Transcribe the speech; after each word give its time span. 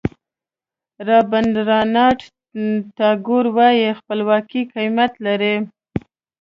رابندراناټ 1.09 2.19
ټاګور 2.97 3.45
وایي 3.55 3.87
خپلواکي 3.99 4.61
قیمت 4.73 5.11
لري. 5.25 5.55